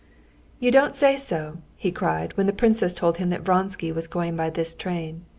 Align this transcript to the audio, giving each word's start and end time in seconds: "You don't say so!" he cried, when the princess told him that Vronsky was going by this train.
"You 0.59 0.71
don't 0.71 0.95
say 0.95 1.15
so!" 1.15 1.59
he 1.75 1.91
cried, 1.91 2.35
when 2.35 2.47
the 2.47 2.53
princess 2.53 2.95
told 2.95 3.17
him 3.17 3.29
that 3.29 3.45
Vronsky 3.45 3.91
was 3.91 4.07
going 4.07 4.35
by 4.35 4.49
this 4.49 4.73
train. 4.73 5.27